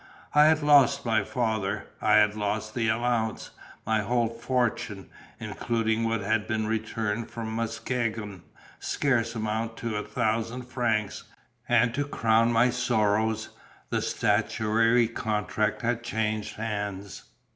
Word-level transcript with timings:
I 0.33 0.45
had 0.45 0.63
lost 0.63 1.05
my 1.05 1.23
father; 1.23 1.85
I 2.01 2.13
had 2.15 2.33
lost 2.33 2.73
the 2.73 2.87
allowance; 2.87 3.51
my 3.85 4.01
whole 4.01 4.29
fortune 4.29 5.11
(including 5.39 6.03
what 6.05 6.21
had 6.21 6.47
been 6.47 6.65
returned 6.65 7.29
from 7.29 7.55
Muskegon) 7.55 8.41
scarce 8.79 9.35
amounted 9.35 9.77
to 9.77 9.97
a 9.97 10.03
thousand 10.03 10.63
francs; 10.63 11.25
and 11.69 11.93
to 11.93 12.03
crown 12.05 12.51
my 12.51 12.71
sorrows, 12.71 13.49
the 13.91 14.01
statuary 14.01 15.07
contract 15.07 15.83
had 15.83 16.01
changed 16.01 16.55
hands. 16.55 17.25